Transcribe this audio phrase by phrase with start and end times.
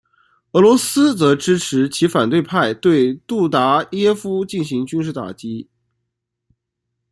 [0.53, 5.69] 俄罗斯则支持其反对派对杜达耶夫进行军事打击。